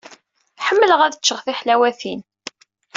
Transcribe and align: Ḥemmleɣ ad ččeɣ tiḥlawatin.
Ḥemmleɣ 0.65 0.99
ad 1.03 1.17
ččeɣ 1.21 1.39
tiḥlawatin. 1.45 2.21